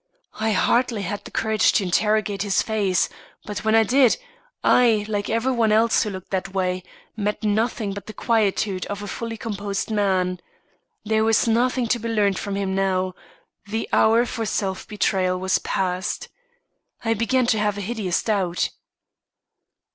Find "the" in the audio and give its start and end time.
1.25-1.29, 8.07-8.13, 13.67-13.87